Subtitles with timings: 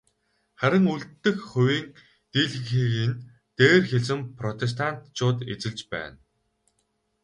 [0.59, 1.87] Харин үлдэх хувийн
[2.31, 3.19] дийлэнхийг нь
[3.57, 6.17] дээр хэлсэн протестантчууд эзэлж байна.